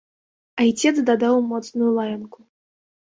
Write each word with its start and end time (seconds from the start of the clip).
Айцец 0.61 0.93
дадаў 1.09 1.35
моцную 1.51 1.91
лаянку. 1.99 2.39